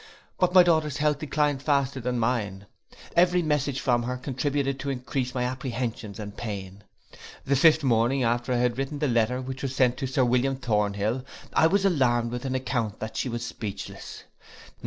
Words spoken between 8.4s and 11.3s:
I had written the letter which was sent to Sir William Thornhill,